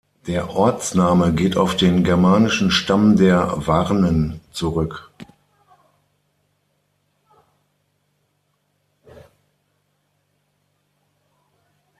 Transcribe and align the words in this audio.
Der 0.25 0.49
Ortsname 0.49 1.31
geht 1.31 1.55
auf 1.57 1.75
den 1.77 2.03
germanischen 2.03 2.71
Stamm 2.71 3.17
der 3.17 3.53
Warnen 3.67 4.39
zurück. 4.51 5.11